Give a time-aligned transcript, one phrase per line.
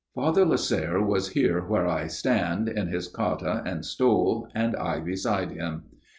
[0.15, 5.51] "Father Lasserre was here where I stand, in his cotta and stole, and I beside
[5.51, 5.83] him.